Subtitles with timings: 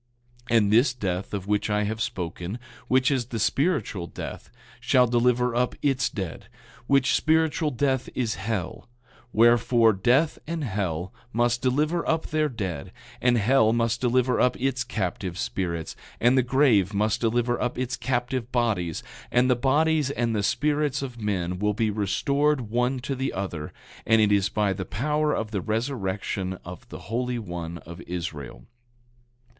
[0.49, 2.57] 9:12 And this death of which I have spoken,
[2.87, 6.47] which is the spiritual death, shall deliver up its dead;
[6.87, 8.89] which spiritual death is hell;
[9.31, 12.91] wherefore, death and hell must deliver up their dead,
[13.21, 17.95] and hell must deliver up its captive spirits, and the grave must deliver up its
[17.95, 23.13] captive bodies, and the bodies and the spirits of men will be restored one to
[23.13, 23.71] the other;
[24.07, 28.65] and it is by the power of the resurrection of the Holy One of Israel.